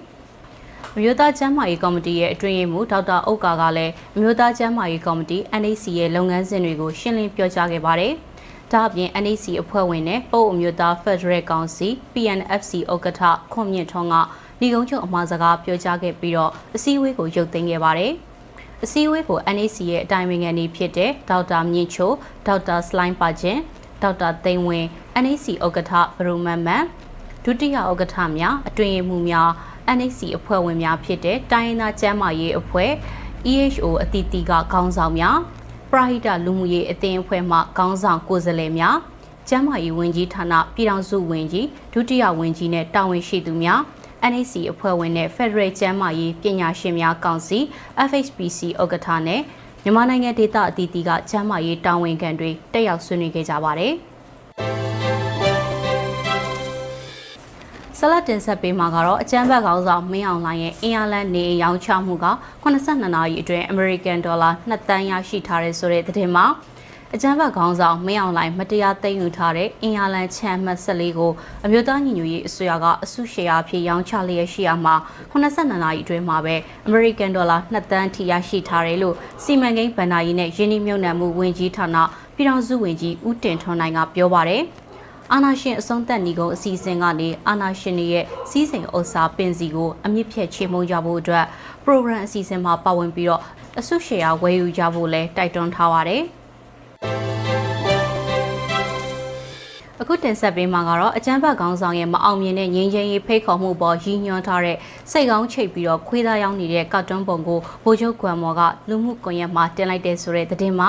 [0.94, 8.12] ။အမျိုးသားကျန်းမာရေးကော်မတီရဲ့အတွင်းရေးမှူးဒေါက်တာအုတ်ကာကလည်းအမျိုးသားကျန်းမာရေးကော်မတီ NAC ရဲ့လုပ်ငန်းစဉ်တွေကိုရှင်းလင်းပြောကြားခဲ့ပါတယ်။
[8.72, 14.14] ဒါ့အပြင် NAC အဖွဲ့ဝင်နဲ့ပို့အမျိုးသား Federal ကောင်စီ PNFC ဥက္ကဋ္ဌခွန်မြင့်ထွန်းက
[14.60, 18.12] ညီကုန်းချုပ်အမှားစကားပြောကြားခဲ့ပြီးတော့အစည်းအဝေးကိုရုပ်သိမ်းခဲ့ပါတယ်။
[18.84, 22.12] အစည်းအဝေးကို NAC ရဲ့အတိုင်းအမြံနေဖြစ်တဲ့ဒေါက်တာမြင့်ချို
[22.46, 23.60] ဒေါက်တာစလိုင်းပါချင်း
[24.02, 24.86] ဒေါက်တာသိန်းဝင်း
[25.22, 26.84] NAC ဥက္ကဋ္ဌဘရူမန်မန်
[27.44, 29.50] ဒုတိယဥက္ကဋ္ဌများအတွင်မှုများ
[29.96, 32.90] NAC အဖွဲ့ဝင်များဖြစ်တဲ့တိုင်းရင်းသားကျန်းမာရေးအဖွဲ့
[33.52, 35.36] EHO အသီးသီးကခေါင်းဆောင်များ
[35.90, 38.96] ပရဟိတလူမှုရေးအသင်းအဖွဲ့မှခေါင်းဆောင်ကိုယ်စားလှယ်များ
[39.48, 43.80] ကျန်းမာရေးဝန်ကြီးဌာနပြည်ထောင်စုဝန်ကြီးဒုတိယဝန်ကြီးနဲ့တာဝန်ရှိသူများ
[44.32, 47.58] NAC အဖွဲ့ဝင်နဲ့ Federal ကျန်းမာရေးပညာရှင်များကောင်စီ
[48.08, 49.40] FHPC ဥက္ကဋ္ဌနဲ့
[49.86, 53.92] မြန်မာနိုင်ငံဒေသအသီးသီးကကျန်းမာရေးတာဝန်ခံတွေတက်ရောက်ဆွေးနွေးခဲ့ကြပါတယ်။
[57.98, 62.26] ဆလတ်တင်ဆက်ပေးမှာကတော့အကျန်းဘတ်ကောင်းဆောင်မင်းအောင်လှိုင်ရဲ့အင်အားလန်နေရောင်းချမှုက
[62.62, 66.46] 82နာရီအတွင်း American Dollar 2တန်းရရှိထားတဲ့ဆိုတဲ့သတင်းမှာ
[67.12, 71.32] အကြမ်းဖက်ခေါင်းဆောင်မင်းအောင်လှိုင်မတရားသိမ်းယူထားတဲ့အင်အားလန်ချမ်းမှတ်14ကို
[71.64, 74.94] အမျိုးသားညီညွတ်ရေးအစိုးရကအစုရှယ်ယာဖြစ်ရောင်းချလျက်ရှိရမှာ
[75.30, 76.54] 82နာရီအတွင်းမှာပဲ
[76.88, 81.96] American Dollar 2တန်းထိရရှိထားတယ်လို့စီမံကိန်းဗန်နာရေးနဲ့ယင်းနှမြုံနယ်မှုဝန်ကြီးဌာန
[82.34, 84.62] ပြည်ထောင်စုဝန်ကြီးဦးတင်ထွန်းနိုင်ကပြောပါတယ်
[85.32, 91.44] အာနာရှင်အဆုံးသက်ညီကုန်းအစီအစဉ်ကနေအာနာရှင်တွေရဲ့စီးစိမ်ဥစ္စာပင်စီကိုအမြင့်ဖြတ်ချေမှုန်းကြဖို့အတွက်
[91.84, 93.42] program အစီအစဉ်မှာပါဝင်ပြီးတော့
[93.80, 96.24] အစုရှယ်ယာဝယ်ယူကြဖို့လဲတိုက်တွန်းထားပါတယ်။
[100.00, 104.76] အခုတင်ဆက်ပေးမှာကတော့အကြမ်းဖက်ခေါင်းဆောင်ရဲ့မအောင်မြင်တဲ့ငြိမ်းချမ်းရေးဖိတ်ခေါ်မှုပေါ်ရည်ညွှန်းထားတဲ့
[105.10, 110.88] စိတ်ကောင်းချိတ်ပြီးတော့ခွေးသားရောက်နေတဲ့ကာတွန်းပုံကိုဗိုလ်ချုပ်ကွမ်မော်ကလူမှုကွန်ရက်မှာတင်လိုက်တဲ့ဆိုတဲ့သတင်းမှာ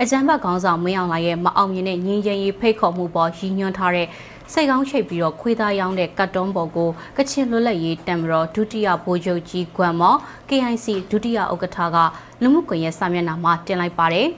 [0.00, 4.06] အကြမ်းဖက်ခေါင်းဆောင်မင်းအောင်လှိုင်ရဲ့မအောင်မြင်တဲ့ငြိမ်းချမ်းရေးဖိတ်ခေါ်မှုပေါ်ရည်ညွှန်းထားတဲ့
[4.52, 11.96] စိတ်ကောင်းချိတ်ပြီးတော့ခွေးသားရောင်းတဲ့ကတ်တွန်းပေါ်ကိုကချင်လွတ်လပ်ရေးတံမတော်ဒုတိယဗိုလ်ချုပ်ကြီးကွမ်မော် KIC ဒုတိယဥက္ကဋ္ဌက
[12.42, 14.28] လူမှုကွန်ရက်စာမျက်နှာမှာတင်လိုက်ပါတယ်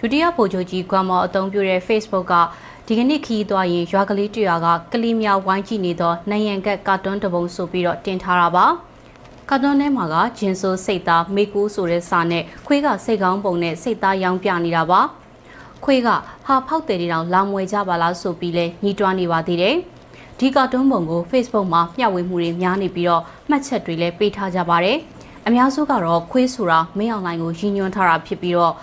[0.00, 2.34] ဒုတိယဗိုလ်ချုပ်ကြီးကွမ်မော်အသုံးပြုတဲ့ Facebook က
[2.86, 8.66] ဒီကနေ့ခီးသွားရင်ရွာကလေးတရွာကကလေးများဝိုင်းကြည့်နေသောနိုင်ရန်ကတ်ကာတွန်းတပုံဆိုပြီးတော့တင်ထားတာပါ
[9.50, 15.00] ကာတွန်းထဲမှာကဂျင်းဆိုစိတ်သားမေကူးဆိုတဲ့စာနဲ့ခွေးကစိတ်ကောင်းပုံနဲ့စိတ်သားရောင်းပြနေတာပါ
[15.84, 16.08] ခွေးက
[16.46, 19.76] ဟာဖောက်တယ်တောင်လာမွေကြပါလားဆိုပြီးလဲညှိတွားနေပါသေးတယ်
[20.38, 24.98] ဒီကာတွန်းပုံကို Facebook မှာမျှဝေမှုတွေများနေပြီးတော့မှတ်ချက်တွေလည်းပေးထားကြပါတယ်
[25.46, 28.74] အများစုကတော့ခွေးဆိုတာမင်းအောင်လိုင်းကိုရည်ညွှန်းထားတာဖြစ်ပြီးတော့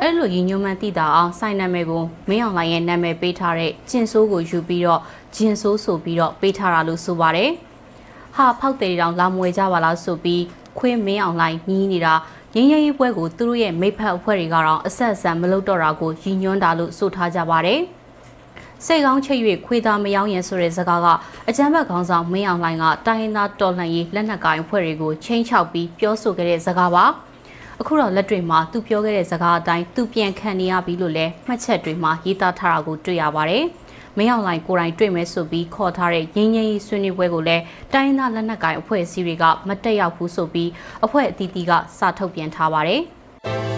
[0.00, 5.00] အဲ့လိုရည်ညွှန်းမှန်းသိတာအောင်စိုင်းနာမည်ကိုမင်းအောင်လိုင်းရဲ့နာမည်ပေးထားတဲ့ဂျင်ဆိုးကိုယူပြီးတော့
[5.36, 7.50] ဂျင်ဆိုးဆိုပြီးတော့ပေးထားတာလို့ဆိုပါတယ်။
[8.36, 10.42] ဟာဖောက်တယ်တောင်လာမွေကြပါလားဆိုပြီး
[10.78, 12.14] ခွေးမင်းအောင်လိုင်းညီးနေတာ
[12.54, 17.80] ရင်းရရေးပွဲကိုသူတို့ရဲ့မိဖက်အဖွဲ့တွေကတော့အဆက်အဆံမလုပ်တော့တာကိုရည်ညွှန်းတာလို့ဆိုထားကြပါတယ်။
[18.86, 21.06] စိတ်ကောင်းချိတ်၍ခွေးသားမယောင်းရင်ဆိုတဲ့စကားက
[21.48, 27.06] အကြမ်းဖက်ခေါင်းဆောင်မင်းအောင်လှိုင်ကတိုင်းရင်းသားတော်လှန်ရေးလက်နက်ကိုင်အဖွဲ့တွေကိုချင်းချောက်ပြီးပြောဆိုခဲ့တဲ့စကားပါ။
[27.80, 33.64] အခုတော့လက်တွေမှာသူပြောခဲ့တဲ့စကားအတိုင်းသူပြန်ခံနေရပြီလို့လည်းမှတ်ချက်တွေမှာရေးသားထားတာကိုတွေ့ရပါတယ်။
[34.16, 40.70] မင်းအောင်လိုင်ကိုယ်တိုင်တွေ့မယ်ဆိုပြီးခေါ်ထားတဲ့ငင်းငင်းဆွေးနွေးပွဲကိုလည်းတိုင်းသားလက်နက်ကိုင်အဖွဲ့အစည်းတွေကမတက်ရောက်ဘူးဆိုပြီး
[41.04, 43.02] အဖွဲ့အသီးသီးကစာထုတ်ပြန်ထားပါတယ်။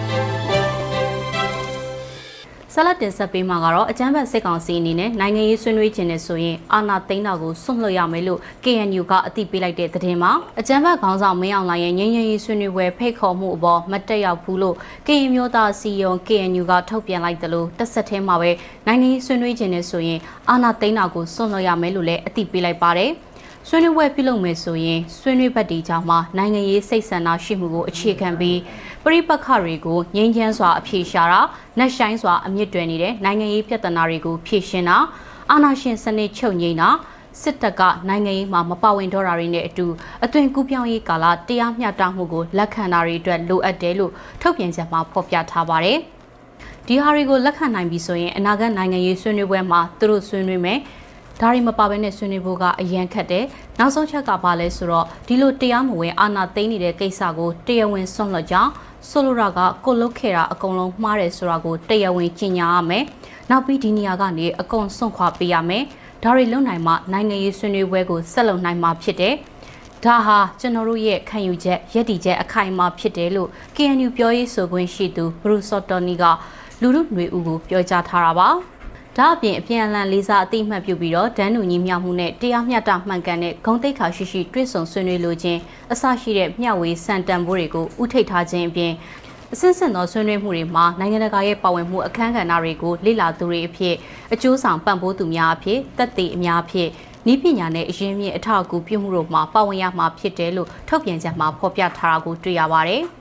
[2.78, 18.50] ဆက်လက်တင်ဆက်ပေးမှာကတော့အကြမ်းဖက်စစ်ကောင်စီအနေနဲ့နိုင်ငံရေးဆွေးနွေးခြင်းနဲ့ဆိုရင်အာဏာသိမ်းတာကိုစွန့်လွတ်ရမယ်လို့ KNU ကအသိပေးလိုက်တဲ့သတင်းမှာအကြမ်းဖက်ခေါင်းဆောင်မင်းအောင်လှိုင်ရဲ့ငြိမ်းချမ်းရေးဆွေးနွေးပွဲဖိတ်ခေါ်မှုအပေါ်မတက်ရောက်ဘူးလို့ KNU မျိုးသားစီယုံ KNU ကထုတ်ပြန်လိုက်တယ်လို့တစ်ဆက်တည်းမှာပဲ
[18.86, 23.12] နိုင်ငံရေးဆွေးနွေးခြင်းနဲ့ဆိုရင်အာဏာသိမ်းတာကိုစွန့်လွတ်ရမယ်လို့လည်းအသိပေးလိုက်ပါတယ်။
[23.68, 28.58] ဆွေးနွေးပွဲပြုလုပ်မယ်ဆိုရင်ဆွေးနွေးဘက်တီကြောင့်မှနိုင်ငံရေးစိတ်ဆန္ဒရှိမှုကိုအခြေခံပြီး
[29.06, 31.40] ပြိပက္ခတွေကိုငြိမ်းချမ်းစွာအဖြေရှာတာ
[31.78, 34.98] နှက်ဆိုင်စွာအမြင့်တွယ်နေတဲ့နိုင်ငံရေးပြဿနာတွေကိုဖြေရှင်းတာ
[35.50, 36.88] အာဏာရှင်စနစ်ချုပ်ငြိမ်းတာ
[37.42, 39.86] စစ်တပ်ကနိုင်ငံရေးမှာမပါဝင်တော့တာတွေနဲ့အတူ
[40.24, 45.98] အသွင်ကူးပြောင်းရေးကာလတရားမျှတမှုကိုလက်ခံတာတွေအတွက်လိုအပ်တယ်လို့ထုတ်ပြန်ချက်မှာဖော်ပြထားပါတယ်။
[46.86, 50.78] ဒီဟာတွေကိုလက်ခံနိုင်ပြီဆိုရင်အနာဂတ်နိုင်ငံရေးဆွေးနွေးပွဲမှာသူတို့ဆွေးနွေးမယ်။
[51.40, 53.44] ဒါတွေမပါဘဲနဲ့ဆွေးနွေးဖို့ကအရန်ခက်တယ်
[53.78, 58.70] နောက်ဆုံးချက်ကဘာလဲဆိုတော့ဒီလိုတရားမဝင်အာဏာသိမ်းနေတဲ့ကိစ္စကိုတရားဝင်ဆွန့်လွတ်ကြောင်း
[59.10, 63.04] ဆိုလိုတာကကိုလုတ်ခဲ့တာအကုန်လုံးမှားတယ်ဆိုတာကိုတရားဝင်ကြီးညာရမယ်
[63.50, 65.84] နောက်ပြီးဒီနေရာကနေအကုန်စွန့်ခွာပေးရမယ်
[66.22, 69.34] ဒါတွေလုံနိုင်မှနိုင်ငံရေးဆွေးနွေးပွဲကိုဆက်လုပ်နိုင်မှာဖြစ်တယ်
[70.04, 76.24] ဒါဟာကျွန်တော်တို့ရဲ့ခံယူချက်ရည်တည်ချက်အခိုင်အမာဖြစ်တယ်လို့ KNU ပြောရေးဆိုခွင့်ရှိသူဘရူစော့တော်နီက
[76.80, 78.48] လူလူຫນွေဦးကိုပြောကြားထားတာပါ
[79.20, 85.60] ဒါအပြင်အပြန်အလှန်လေးစားအသိမှတ်ပြုပြီးတော့ဒန်းနူညီမျှမှုနဲ့တရားမျှတမှန်ကန်တဲ့ဂုဏ်သိက္ခာရှိရှိတွစ်ဆုံဆွေးနွေးလိုခြင်း
[85.92, 88.92] အစရှိတဲ့မျှဝေစံတန်ဖိုးတွေကိုဥထိတ်ထားခြင်းအပြင်
[89.52, 93.94] အစစ်စင်သောဆွေးနွေးမှုတွေမှာနိုင်ငံတကာရဲ့ပါဝင်မှုအခမ်းကဏ္ဍတွေကိုလေ့လာသူတွေအဖြစ်
[94.32, 96.88] အကျိုးဆောင်ပံ့ပိုးသူများအဖြစ်တက်တည်အများအဖြစ်
[97.32, 103.04] ဤပညာနဲ့အရင်းမြစ်အထောက်အကူပြုမှုတို့မှာပါဝင်ရမှာဖြစ်တယ်လို့ထုတ်ပြန်ချက်မှာဖော်ပြထားတာကိုတွေ့ရပါတယ်။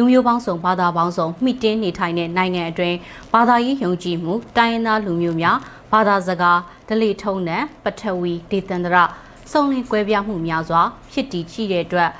[0.00, 2.96] လူမျိုးပေါင်းစုံဘာသာပေါင်းစုံမိတင်းနေထိုင်တဲ့နိုင်ငံအတွင်း
[3.32, 5.56] ဘာသာရေးယုံကြည်မှုတိုင်းရင်းသားလူမျိုးများ
[5.92, 6.58] ဘာသာစကား
[6.88, 8.96] ဒလိထုံးနဲ့ပထဝီဒေသန္တရ
[9.50, 10.82] စုံလင်ကွဲပြားမှုများစွာ
[11.12, 12.10] ဖြစ်တည်ရှိတဲ့အတွက်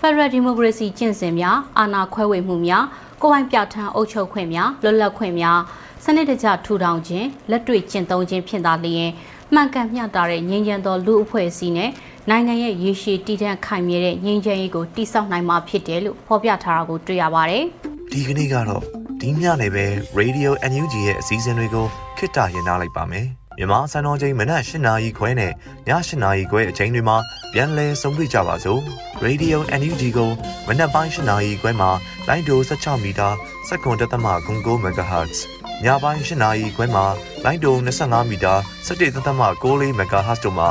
[0.00, 2.84] Federal Democracy ကျင့်စဉ်များအာဏာခွဲဝေမှုများ
[3.22, 5.58] ကိုယ်ပိုင်ပြဋ္ဌာန်းအုပ်ချုပ်ခွင့်များလွတ်လပ်ခွင့်များ
[6.04, 9.10] စနစ်တကျထူထောင်ခြင်းလက်တွေ့ကျင့်သုံးခြင်းဖြစ်သာလျင်
[9.54, 11.90] မှန်ကန်မျှတတဲ့ငြိမ်းချမ်းသောလူအဖွဲ့အစည်းနဲ့
[12.30, 17.64] နိုင်ငံရဲ့ရေရှည်တည်တံ့ခိုင်မြဲတဲ့ငြိမ်းချမ်းရေးကိုတိစောက်နိုင်မှာဖြစ်တယ်လို့ဖော်ပြထားတာကိုတွေ့ရပါတယ်။
[18.12, 18.82] ဒီကနေ့ကတော့
[19.20, 19.86] ဒီညနေပဲ
[20.18, 21.86] Radio NUG ရဲ့အစည်းအဝေးကို
[22.18, 23.26] ခਿੱတရနာလိုက်ပါမယ်။
[23.58, 25.52] မြန်မာစံတော်ချိန်မနက်၈နာရီခွဲနဲ့ည
[25.88, 27.16] ၈နာရီခွဲအချိန်တွေမှာ
[27.52, 28.80] ပြန်လည်ဆုံးဖြတ်ကြပါစို့။
[29.26, 30.30] Radio NUG ကို
[30.68, 31.90] မနက်ပိုင်း၈နာရီခွဲမှာ
[32.28, 33.28] လိုင်းဒို16မီတာ
[33.68, 35.36] စက္ကန့်တသမ9 MHz
[35.84, 37.04] ညပိုင်း၈နာရီခွဲမှာ
[37.44, 38.54] လိုင်းဒို25မီတာ
[38.86, 40.70] 17.6 MHz တို့မှာ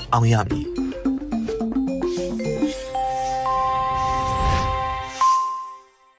[0.13, 0.80] အောင်ရမည်